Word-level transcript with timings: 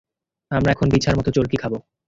আমরা 0.51 0.69
এখন 0.71 0.87
বিছার 0.89 1.15
মতো 1.17 1.29
চরকি 1.31 1.57
খাবো। 1.57 1.77